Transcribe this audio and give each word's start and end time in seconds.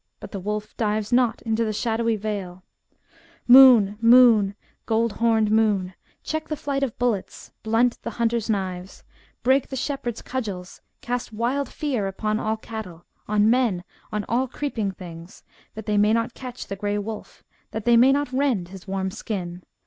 But 0.19 0.31
the 0.31 0.39
wolf 0.39 0.75
dives 0.77 1.13
not 1.13 1.43
into 1.43 1.63
the 1.63 1.71
shadowy 1.71 2.15
vale, 2.15 2.63
Moon, 3.47 3.99
moon, 4.01 4.55
gold 4.87 5.11
homed 5.13 5.51
moon. 5.51 5.93
Check 6.23 6.47
the 6.47 6.55
flight 6.55 6.81
of 6.81 6.97
bullets, 6.97 7.51
blunt 7.61 8.01
the 8.01 8.09
hunters' 8.17 8.49
knives, 8.49 9.03
Break 9.43 9.67
the 9.67 9.75
shepherds* 9.75 10.23
cudgels, 10.23 10.81
Cast 11.01 11.31
wild 11.31 11.69
fear 11.69 12.07
upon 12.07 12.39
all 12.39 12.57
cattle, 12.57 13.05
On 13.27 13.47
men, 13.47 13.83
on 14.11 14.25
all 14.27 14.47
creeping 14.47 14.89
things. 14.91 15.43
That 15.75 15.85
they 15.85 15.99
may 15.99 16.13
not 16.13 16.33
catch 16.33 16.65
the 16.65 16.75
grey 16.75 16.97
wolf. 16.97 17.43
That 17.69 17.85
they 17.85 17.95
may 17.95 18.11
not 18.11 18.33
rend 18.33 18.69
his 18.69 18.87
warm 18.87 19.11
skin 19.11 19.61